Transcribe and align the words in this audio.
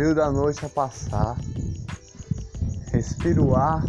frio 0.00 0.14
da 0.14 0.30
noite 0.30 0.64
a 0.64 0.68
passar. 0.70 1.36
Respiro 2.90 3.48
o 3.48 3.54
ar, 3.54 3.84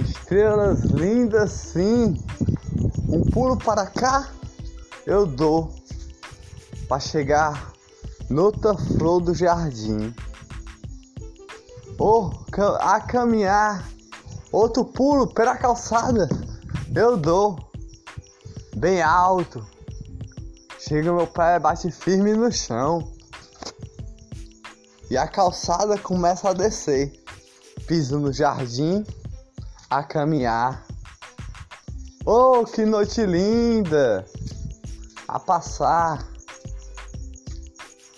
estrelas 0.00 0.80
lindas 0.80 1.52
sim. 1.52 2.20
Um 3.08 3.22
pulo 3.22 3.56
para 3.56 3.86
cá 3.86 4.28
eu 5.06 5.24
dou 5.24 5.72
para 6.88 6.98
chegar 6.98 7.72
noutra 8.28 8.74
flor 8.74 9.20
do 9.20 9.32
jardim. 9.32 10.12
Ou 11.96 12.34
oh, 12.58 12.62
a 12.80 13.00
caminhar, 13.00 13.88
outro 14.50 14.84
pulo 14.84 15.28
pela 15.28 15.56
calçada 15.56 16.28
eu 16.92 17.16
dou 17.16 17.56
bem 18.76 19.00
alto. 19.00 19.64
Chega 20.80 21.12
meu 21.12 21.28
pé, 21.28 21.60
bate 21.60 21.88
firme 21.92 22.34
no 22.34 22.50
chão. 22.50 23.13
E 25.14 25.16
a 25.16 25.28
calçada 25.28 25.96
começa 25.96 26.50
a 26.50 26.52
descer. 26.52 27.12
Piso 27.86 28.18
no 28.18 28.32
jardim 28.32 29.06
a 29.88 30.02
caminhar. 30.02 30.84
Oh, 32.26 32.64
que 32.64 32.84
noite 32.84 33.24
linda! 33.24 34.26
A 35.28 35.38
passar. 35.38 36.28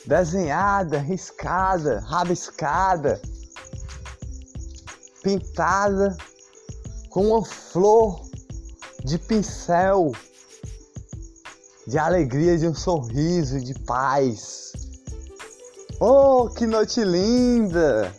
Desenhada, 0.07 0.99
riscada, 0.99 2.01
rabiscada, 2.01 3.21
pintada 5.23 6.17
com 7.11 7.27
uma 7.27 7.45
flor 7.45 8.23
de 9.05 9.19
pincel, 9.19 10.13
de 11.87 11.99
alegria, 11.99 12.57
de 12.57 12.67
um 12.67 12.75
sorriso, 12.75 13.61
de 13.61 13.75
paz. 13.81 14.86
Oh, 15.99 16.51
que 16.51 16.67
noite 16.67 17.03
linda! 17.03 18.15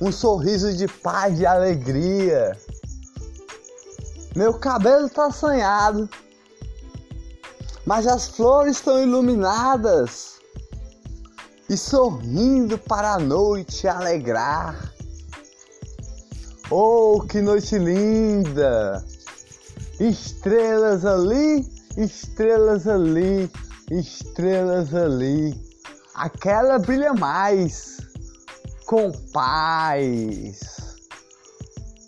Um 0.00 0.10
sorriso 0.10 0.76
de 0.76 0.88
paz, 0.88 1.36
de 1.36 1.46
alegria. 1.46 2.58
Meu 4.34 4.54
cabelo 4.54 5.08
tá 5.08 5.26
assanhado, 5.26 6.10
mas 7.86 8.04
as 8.08 8.26
flores 8.26 8.78
estão 8.78 9.00
iluminadas 9.00 10.40
e 11.70 11.76
sorrindo 11.76 12.76
para 12.76 13.14
a 13.14 13.18
noite 13.20 13.86
alegrar. 13.86 14.92
Oh, 16.68 17.20
que 17.28 17.40
noite 17.40 17.78
linda! 17.78 19.04
Estrelas 20.00 21.04
ali, 21.04 21.64
estrelas 21.96 22.88
ali, 22.88 23.48
estrelas 23.88 24.92
ali. 24.92 25.67
Aquela 26.18 26.78
brilha 26.78 27.14
mais 27.14 27.96
com 28.86 29.10
paz. 29.32 30.60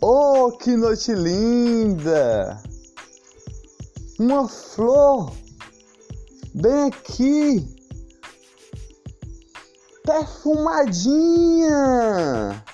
Oh, 0.02 0.52
que 0.52 0.76
noite 0.76 1.12
linda! 1.12 2.62
Uma 4.18 4.48
flor 4.48 5.32
bem 6.54 6.88
aqui, 6.88 7.68
perfumadinha. 10.04 12.64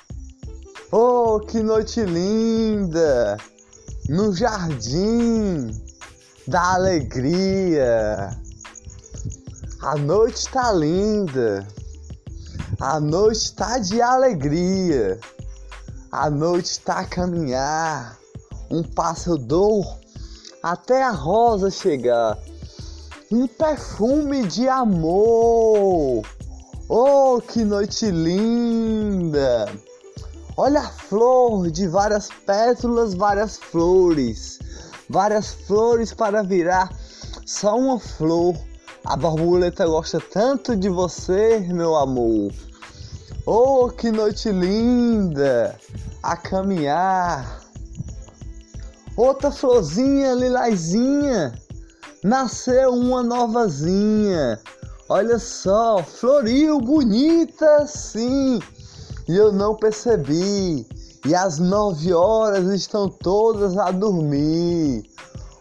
Oh, 0.91 1.41
que 1.41 1.63
noite 1.63 2.03
linda! 2.03 3.37
no 4.09 4.33
jardim 4.33 5.71
da 6.47 6.75
alegria. 6.75 8.31
A 9.83 9.97
noite 9.97 10.49
tá 10.49 10.73
linda. 10.73 11.67
A 12.81 12.99
noite 12.99 13.55
tá 13.55 13.79
de 13.79 14.01
alegria. 14.01 15.21
A 16.11 16.31
noite 16.31 16.81
tá 16.81 17.01
a 17.01 17.05
caminhar. 17.05 18.19
Um 18.71 18.83
passo 18.83 19.37
dor 19.37 19.85
até 20.63 21.03
a 21.03 21.11
rosa 21.11 21.71
chegar. 21.71 22.39
Um 23.31 23.47
perfume 23.47 24.47
de 24.47 24.69
amor. 24.69 26.23
Oh, 26.89 27.41
que 27.41 27.65
noite 27.65 28.11
linda! 28.11 29.67
Olha 30.57 30.81
a 30.81 30.89
flor 30.89 31.71
de 31.71 31.87
várias 31.87 32.29
pétalas, 32.47 33.13
várias 33.13 33.57
flores, 33.59 34.59
várias 35.11 35.53
flores 35.67 36.15
para 36.15 36.43
virar 36.43 36.91
só 37.45 37.77
uma 37.77 37.99
flor. 37.99 38.55
A 39.07 39.17
borboleta 39.17 39.87
gosta 39.87 40.21
tanto 40.21 40.77
de 40.77 40.89
você, 40.89 41.61
meu 41.61 41.97
amor. 41.97 42.53
Oh, 43.47 43.89
que 43.89 44.11
noite 44.11 44.51
linda! 44.51 45.79
A 46.23 46.37
caminhar. 46.37 47.61
Outra 49.17 49.51
florzinha 49.51 50.35
lilazinha. 50.35 51.55
Nasceu 52.23 52.91
uma 52.91 53.23
novazinha. 53.23 54.61
Olha 55.09 55.39
só, 55.39 56.03
floriu 56.03 56.81
bonita, 56.81 57.87
sim 57.87 58.61
e 59.29 59.37
eu 59.37 59.53
não 59.53 59.75
percebi. 59.75 60.87
E 61.25 61.35
às 61.35 61.59
nove 61.59 62.13
horas 62.13 62.69
estão 62.69 63.09
todas 63.09 63.77
a 63.77 63.91
dormir. 63.91 65.03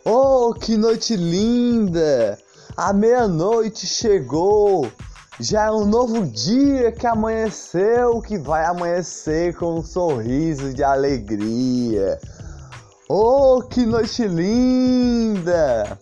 Oh, 0.05 0.53
que 0.53 0.77
noite 0.77 1.15
linda! 1.15 2.37
A 2.77 2.91
meia-noite 2.91 3.87
chegou. 3.87 4.91
Já 5.39 5.65
é 5.65 5.71
um 5.71 5.85
novo 5.85 6.25
dia 6.25 6.91
que 6.91 7.07
amanheceu, 7.07 8.21
que 8.21 8.37
vai 8.37 8.65
amanhecer 8.65 9.55
com 9.55 9.79
um 9.79 9.83
sorriso 9.83 10.73
de 10.73 10.83
alegria. 10.83 12.19
Oh, 13.07 13.61
que 13.61 13.85
noite 13.85 14.27
linda! 14.27 15.97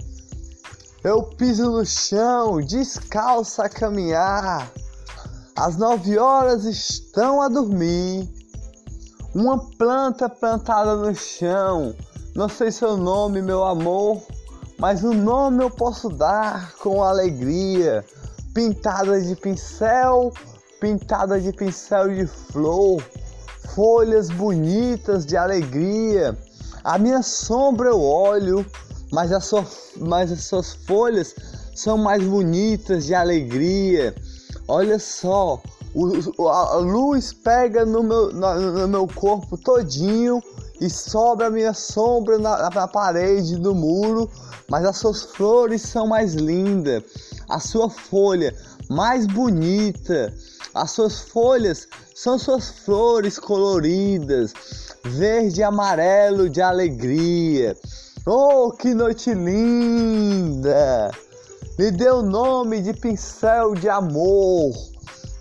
Eu 1.03 1.21
piso 1.21 1.69
no 1.69 1.85
chão, 1.85 2.59
descalço 2.59 3.61
a 3.61 3.69
caminhar. 3.69 4.71
As 5.55 5.77
nove 5.77 6.17
horas 6.17 6.65
estão 6.65 7.39
a 7.39 7.49
dormir. 7.49 8.27
Uma 9.35 9.59
planta 9.77 10.27
plantada 10.27 10.95
no 10.95 11.13
chão. 11.13 11.93
Não 12.35 12.49
sei 12.49 12.71
seu 12.71 12.97
nome, 12.97 13.43
meu 13.43 13.63
amor, 13.63 14.23
mas 14.77 15.03
o 15.03 15.13
nome 15.13 15.63
eu 15.63 15.69
posso 15.69 16.09
dar 16.09 16.73
com 16.75 17.03
alegria. 17.03 18.03
Pintada 18.53 19.19
de 19.19 19.35
pincel, 19.35 20.31
pintada 20.79 21.39
de 21.39 21.51
pincel 21.51 22.13
de 22.13 22.27
flor, 22.27 23.01
folhas 23.73 24.29
bonitas 24.29 25.25
de 25.25 25.35
alegria. 25.35 26.37
A 26.83 26.97
minha 26.97 27.23
sombra 27.23 27.89
eu 27.89 28.01
olho, 28.01 28.65
mas, 29.11 29.31
a 29.31 29.39
sua, 29.39 29.65
mas 29.97 30.31
as 30.31 30.43
suas 30.43 30.73
folhas 30.73 31.35
são 31.75 31.97
mais 31.97 32.23
bonitas 32.23 33.05
de 33.05 33.15
alegria. 33.15 34.13
Olha 34.67 34.99
só, 34.99 35.61
o, 35.95 36.47
a 36.47 36.75
luz 36.77 37.33
pega 37.33 37.85
no 37.85 38.03
meu, 38.03 38.31
no 38.31 38.87
meu 38.87 39.07
corpo 39.07 39.57
todinho 39.57 40.41
e 40.83 40.89
sobra 40.89 41.47
a 41.47 41.49
minha 41.49 41.73
sombra 41.73 42.37
na, 42.37 42.69
na 42.69 42.87
parede 42.89 43.55
do 43.55 43.73
muro, 43.73 44.29
mas 44.69 44.83
as 44.83 44.97
suas 44.97 45.23
flores 45.23 45.81
são 45.81 46.05
mais 46.05 46.33
lindas, 46.33 47.03
a 47.47 47.57
sua 47.57 47.89
folha 47.89 48.53
mais 48.89 49.25
bonita, 49.25 50.33
as 50.73 50.91
suas 50.91 51.21
folhas 51.21 51.87
são 52.13 52.37
suas 52.37 52.69
flores 52.69 53.39
coloridas, 53.39 54.53
verde 55.05 55.61
e 55.61 55.63
amarelo 55.63 56.49
de 56.49 56.61
alegria. 56.61 57.77
Oh, 58.25 58.69
que 58.69 58.93
noite 58.93 59.33
linda! 59.33 61.11
Me 61.79 61.91
deu 61.91 62.17
o 62.17 62.23
nome 62.23 62.81
de 62.81 62.91
pincel 62.91 63.73
de 63.73 63.87
amor, 63.87 64.73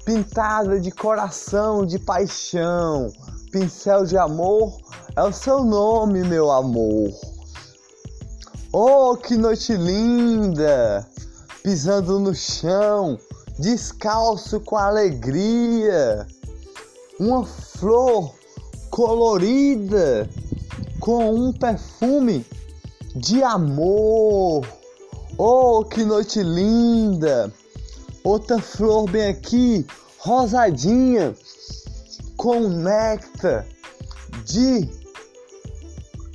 pintada 0.05 0.79
de 0.79 0.93
coração 0.93 1.85
de 1.85 1.99
paixão. 1.99 3.13
Pincel 3.53 4.07
de 4.07 4.17
amor 4.17 4.79
é 5.15 5.23
o 5.23 5.31
seu 5.31 5.63
nome, 5.63 6.23
meu 6.23 6.51
amor. 6.51 7.13
Oh, 8.73 9.15
que 9.15 9.37
noite 9.37 9.75
linda! 9.75 11.07
Pisando 11.63 12.19
no 12.19 12.35
chão, 12.35 13.19
descalço 13.59 14.59
com 14.61 14.79
alegria. 14.79 16.27
Uma 17.21 17.45
flor 17.45 18.35
colorida 18.89 20.27
com 20.99 21.35
um 21.35 21.53
perfume 21.53 22.47
de 23.15 23.43
amor. 23.43 24.67
Oh, 25.37 25.85
que 25.85 26.07
noite 26.07 26.43
linda! 26.43 27.53
Outra 28.25 28.59
flor 28.59 29.11
bem 29.11 29.29
aqui, 29.29 29.87
rosadinha, 30.17 31.35
com 32.43 32.69
néctar 32.69 33.65
de 34.45 34.91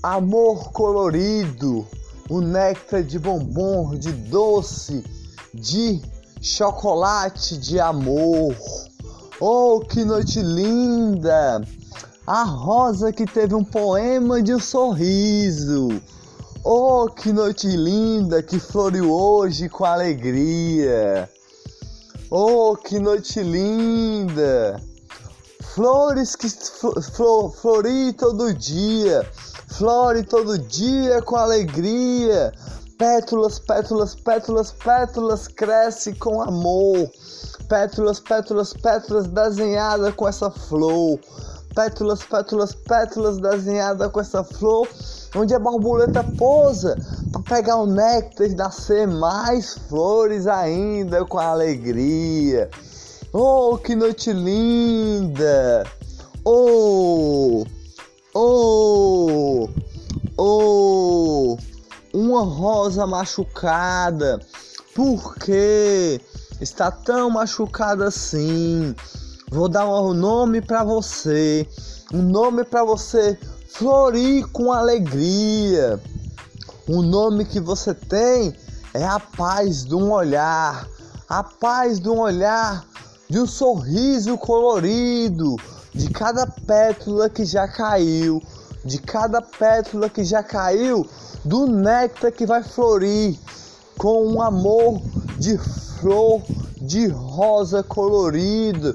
amor 0.02 0.72
colorido, 0.72 1.86
o 2.30 2.40
néctar 2.40 3.04
de 3.04 3.20
bombom, 3.20 3.94
de 3.94 4.14
doce, 4.14 5.04
de 5.54 6.02
chocolate 6.42 7.58
de 7.58 7.78
amor. 7.82 8.56
Oh, 9.42 9.82
que 9.82 10.06
noite 10.06 10.42
linda! 10.42 11.62
A 12.26 12.44
rosa 12.44 13.12
que 13.12 13.26
teve 13.26 13.54
um 13.54 13.66
poema 13.66 14.42
de 14.42 14.56
um 14.56 14.60
sorriso. 14.62 15.90
Oh, 16.64 17.08
que 17.14 17.34
noite 17.34 17.68
linda 17.68 18.42
que 18.42 18.62
floriu 18.62 19.12
hoje 19.12 19.68
com 19.68 19.84
alegria. 19.84 21.30
Oh, 22.32 22.78
que 22.78 22.98
noite 22.98 23.44
linda! 23.44 24.87
Flores 25.78 26.36
que 26.36 26.50
flor, 26.50 27.52
flori 27.52 28.12
todo 28.14 28.52
dia, 28.52 29.24
flore 29.68 30.24
todo 30.24 30.58
dia 30.58 31.22
com 31.22 31.36
alegria. 31.36 32.52
Pétalas, 32.98 33.60
pétalas, 33.60 34.16
pétalas, 34.16 34.72
pétalas 34.72 35.48
cresce 35.48 36.16
com 36.16 36.42
amor. 36.42 37.08
Pétalas, 37.70 38.20
pétalas, 38.20 38.74
pétalas 38.74 39.28
desenhada 39.28 40.12
com 40.12 40.28
essa 40.28 40.50
flor. 40.50 41.20
Pétalas, 41.76 42.24
pétalas, 42.24 42.74
pétalas 42.74 43.38
desenhada 43.38 44.10
com 44.10 44.20
essa 44.20 44.44
flor. 44.44 44.88
Onde 45.36 45.54
a 45.54 45.60
borboleta 45.60 46.24
pousa 46.24 46.98
para 47.32 47.44
pegar 47.44 47.76
o 47.76 47.86
néctar 47.86 48.48
e 48.48 48.56
nascer 48.56 49.08
mais 49.08 49.76
flores 49.88 50.48
ainda 50.48 51.24
com 51.24 51.38
alegria. 51.38 52.68
Oh, 53.40 53.78
que 53.78 53.96
noite 53.96 54.34
linda! 54.34 55.84
Oh, 56.44 57.64
oh, 58.34 59.70
oh, 60.36 61.58
uma 62.12 62.42
rosa 62.42 63.06
machucada. 63.06 64.40
Por 64.96 65.36
que 65.36 66.20
está 66.60 66.90
tão 66.90 67.30
machucada 67.30 68.08
assim? 68.08 68.96
Vou 69.52 69.70
dar 69.70 69.88
um 69.88 70.16
nome 70.16 70.60
para 70.60 70.84
você, 70.84 71.68
um 72.12 72.24
nome 72.24 72.64
para 72.64 72.84
você 72.84 73.38
florir 73.68 74.48
com 74.48 74.72
alegria. 74.72 76.02
O 76.88 77.04
nome 77.04 77.46
que 77.46 77.60
você 77.60 77.94
tem 77.94 78.56
é 78.96 79.06
a 79.06 79.20
paz 79.20 79.86
de 79.86 79.94
um 79.94 80.12
olhar, 80.12 80.88
a 81.30 81.44
paz 81.44 82.00
de 82.00 82.10
um 82.10 82.18
olhar 82.18 82.84
de 83.30 83.40
um 83.40 83.46
sorriso 83.46 84.38
colorido, 84.38 85.56
de 85.94 86.10
cada 86.10 86.48
pétala 86.48 87.30
que 87.30 87.44
já 87.44 87.68
caiu, 87.68 88.42
de 88.86 89.00
cada 89.00 89.42
pétala 89.42 90.10
que 90.10 90.24
já 90.24 90.42
caiu, 90.42 91.06
do 91.44 91.68
néctar 91.68 92.32
que 92.32 92.46
vai 92.46 92.64
florir 92.64 93.38
com 93.98 94.26
um 94.28 94.42
amor 94.42 95.02
de 95.38 95.58
flor 95.58 96.42
de 96.80 97.08
rosa 97.08 97.84
colorido, 97.84 98.94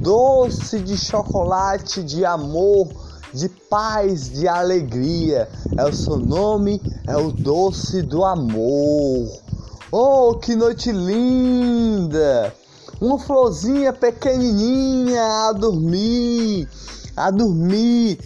doce 0.00 0.78
de 0.78 0.96
chocolate 0.96 2.02
de 2.02 2.24
amor, 2.24 2.88
de 3.32 3.48
paz, 3.48 4.30
de 4.30 4.46
alegria. 4.46 5.48
É 5.76 5.84
o 5.84 5.92
seu 5.92 6.16
nome, 6.16 6.80
é 7.06 7.16
o 7.16 7.32
doce 7.32 8.02
do 8.02 8.24
amor. 8.24 9.28
Oh, 9.90 10.34
que 10.34 10.54
noite 10.54 10.92
linda! 10.92 12.54
Uma 13.02 13.18
florzinha 13.18 13.92
pequenininha 13.92 15.20
a 15.48 15.52
dormir, 15.52 16.68
a 17.16 17.32
dormir, 17.32 18.16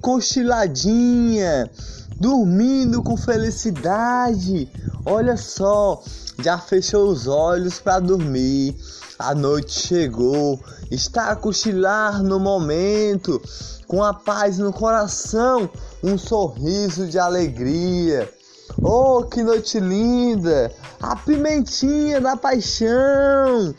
cochiladinha, 0.00 1.68
dormindo 2.14 3.02
com 3.02 3.16
felicidade. 3.16 4.70
Olha 5.04 5.36
só, 5.36 6.00
já 6.38 6.58
fechou 6.58 7.08
os 7.08 7.26
olhos 7.26 7.80
para 7.80 7.98
dormir. 7.98 8.76
A 9.18 9.34
noite 9.34 9.72
chegou, 9.72 10.60
está 10.88 11.30
a 11.30 11.36
cochilar 11.36 12.22
no 12.22 12.38
momento, 12.38 13.42
com 13.88 14.00
a 14.04 14.14
paz 14.14 14.58
no 14.58 14.72
coração, 14.72 15.68
um 16.04 16.16
sorriso 16.16 17.08
de 17.08 17.18
alegria. 17.18 18.32
Oh, 18.80 19.24
que 19.24 19.42
noite 19.42 19.78
linda! 19.78 20.72
A 21.00 21.16
pimentinha 21.16 22.20
da 22.20 22.36
paixão 22.36 23.74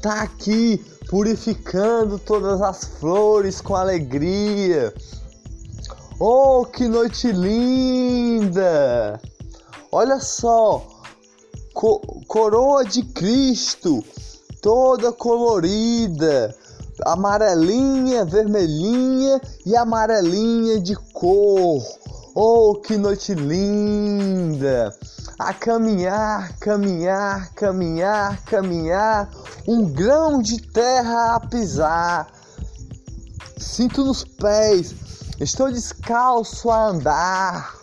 tá 0.00 0.22
aqui 0.22 0.84
purificando 1.08 2.18
todas 2.18 2.60
as 2.62 2.84
flores 2.84 3.60
com 3.60 3.74
alegria. 3.74 4.92
Oh, 6.20 6.64
que 6.64 6.86
noite 6.86 7.32
linda! 7.32 9.20
Olha 9.90 10.20
só, 10.20 10.86
co 11.74 12.00
coroa 12.26 12.84
de 12.84 13.02
Cristo, 13.02 14.04
toda 14.62 15.12
colorida, 15.12 16.54
amarelinha, 17.04 18.24
vermelhinha 18.24 19.40
e 19.64 19.76
amarelinha 19.76 20.80
de 20.80 20.96
cor. 21.12 21.82
Oh, 22.38 22.74
que 22.74 22.98
noite 22.98 23.32
linda! 23.32 24.94
A 25.38 25.54
caminhar, 25.54 26.54
caminhar, 26.58 27.50
caminhar, 27.54 28.44
caminhar, 28.44 29.30
um 29.66 29.90
grão 29.90 30.42
de 30.42 30.60
terra 30.60 31.36
a 31.36 31.40
pisar. 31.40 32.30
Sinto 33.56 34.04
nos 34.04 34.22
pés, 34.22 34.94
estou 35.40 35.72
descalço 35.72 36.70
a 36.70 36.88
andar. 36.88 37.74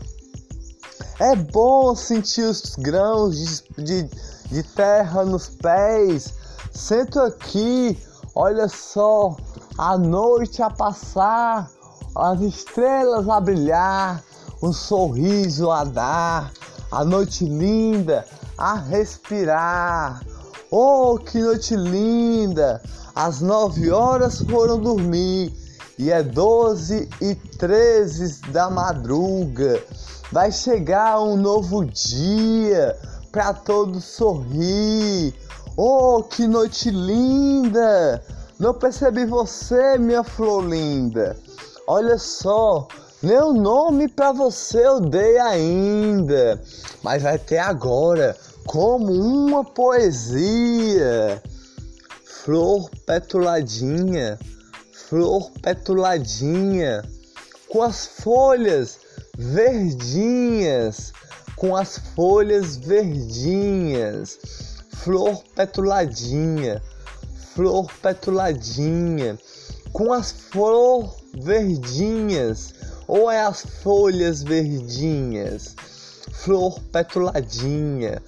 É 1.20 1.36
bom 1.36 1.96
sentir 1.96 2.44
os 2.44 2.76
grãos 2.76 3.36
de, 3.76 3.84
de, 3.84 4.10
de 4.52 4.62
terra 4.76 5.26
nos 5.26 5.50
pés. 5.50 6.32
Sento 6.72 7.20
aqui, 7.20 7.98
olha 8.36 8.68
só, 8.68 9.36
a 9.80 9.98
noite 9.98 10.62
a 10.62 10.70
passar, 10.70 11.72
as 12.16 12.40
estrelas 12.40 13.28
a 13.28 13.40
brilhar 13.40 14.24
um 14.64 14.72
sorriso 14.72 15.70
a 15.70 15.84
dar, 15.84 16.54
a 16.90 17.04
noite 17.04 17.44
linda 17.44 18.26
a 18.58 18.76
respirar. 18.76 20.26
Oh, 20.72 21.20
que 21.20 21.38
noite 21.38 21.76
linda! 21.76 22.82
Às 23.14 23.42
nove 23.42 23.92
horas 23.92 24.40
foram 24.40 24.80
dormir 24.80 25.54
e 26.00 26.10
é 26.10 26.24
doze 26.24 27.10
e 27.20 27.36
treze 27.36 28.40
da 28.52 28.70
madruga. 28.70 29.84
Vai 30.32 30.50
chegar 30.50 31.22
um 31.22 31.36
novo 31.36 31.84
dia 31.84 32.98
para 33.34 33.54
todos 33.54 34.06
sorrir. 34.06 35.36
Oh, 35.76 36.24
que 36.24 36.48
noite 36.48 36.90
linda! 36.90 38.24
Não 38.58 38.74
percebi 38.74 39.26
você, 39.26 39.98
minha 39.98 40.24
flor 40.24 40.64
linda. 40.64 41.36
Olha 41.86 42.18
só, 42.18 42.88
meu 43.24 43.54
nome 43.54 44.10
para 44.10 44.34
você 44.34 44.86
eu 44.86 45.00
dei 45.00 45.38
ainda, 45.40 46.62
mas 47.02 47.24
vai 47.24 47.40
ter 47.40 47.58
agora 47.58 48.36
como 48.66 49.14
uma 49.14 49.64
poesia. 49.64 51.42
Flor 52.26 52.90
petuladinha, 53.06 54.38
flor 54.92 55.50
petuladinha, 55.62 57.02
com 57.70 57.82
as 57.82 58.06
folhas 58.06 59.00
verdinhas, 59.38 61.14
com 61.56 61.78
as 61.78 61.98
folhas 62.14 62.76
verdinhas. 62.76 64.38
Flor 64.98 65.42
petuladinha, 65.56 66.84
flor 67.54 67.90
petuladinha, 68.02 69.40
com 69.94 70.12
as 70.12 70.34
flor 70.34 71.16
verdinhas 71.34 72.74
ou 73.08 73.30
é 73.30 73.42
as 73.42 73.66
folhas 73.84 74.44
verdinhas? 74.44 75.76
Flor 76.32 76.80
petuladinha, 76.92 78.22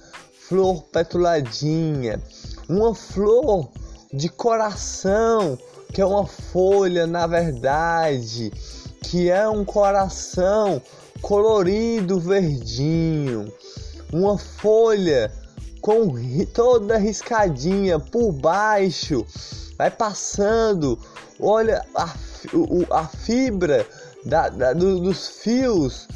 flor 0.48 0.82
petuladinha, 0.84 2.22
uma 2.68 2.94
flor 2.94 3.68
de 4.12 4.28
coração, 4.28 5.58
que 5.92 6.00
é 6.00 6.06
uma 6.06 6.26
folha 6.26 7.06
na 7.06 7.26
verdade, 7.26 8.52
que 9.02 9.30
é 9.30 9.48
um 9.48 9.64
coração 9.64 10.80
colorido 11.20 12.20
verdinho, 12.20 13.52
uma 14.12 14.38
folha 14.38 15.32
com 15.80 16.14
toda 16.52 16.98
riscadinha 16.98 17.98
por 17.98 18.32
baixo, 18.32 19.24
vai 19.78 19.90
passando, 19.90 20.98
olha 21.38 21.84
a, 21.94 22.14
a 22.90 23.06
fibra 23.06 23.86
da, 24.26 24.48
da, 24.48 24.72
do, 24.72 24.98
dos 24.98 25.28
fios, 25.28 26.08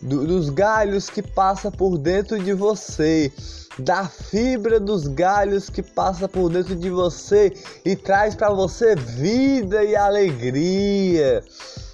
do, 0.00 0.26
dos 0.26 0.48
galhos 0.48 1.10
que 1.10 1.22
passa 1.22 1.70
por 1.70 1.98
dentro 1.98 2.42
de 2.42 2.54
você, 2.54 3.30
da 3.78 4.06
fibra 4.06 4.80
dos 4.80 5.06
galhos 5.06 5.68
que 5.68 5.82
passa 5.82 6.26
por 6.26 6.50
dentro 6.50 6.74
de 6.74 6.88
você 6.88 7.52
e 7.84 7.94
traz 7.94 8.34
para 8.34 8.50
você 8.50 8.96
vida 8.96 9.84
e 9.84 9.94
alegria. 9.94 11.44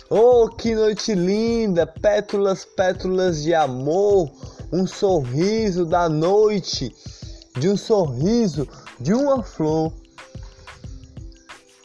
Oh, 0.09 0.49
que 0.49 0.73
noite 0.75 1.15
linda! 1.15 1.85
Pétalas, 1.85 2.65
pétalas 2.65 3.43
de 3.43 3.53
amor, 3.53 4.31
um 4.73 4.87
sorriso 4.87 5.85
da 5.85 6.09
noite, 6.09 6.95
de 7.59 7.69
um 7.69 7.77
sorriso 7.77 8.69
de 9.01 9.13
uma 9.13 9.43
flor 9.43 9.93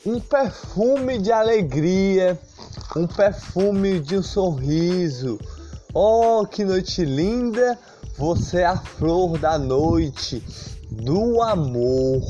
um 0.05 0.19
perfume 0.19 1.19
de 1.19 1.31
alegria, 1.31 2.39
um 2.95 3.07
perfume 3.07 3.99
de 3.99 4.17
um 4.17 4.23
sorriso. 4.23 5.39
Oh, 5.93 6.45
que 6.45 6.63
noite 6.63 7.03
linda! 7.05 7.77
Você 8.17 8.59
é 8.59 8.65
a 8.65 8.77
flor 8.77 9.37
da 9.37 9.57
noite, 9.57 10.43
do 10.91 11.41
amor. 11.41 12.21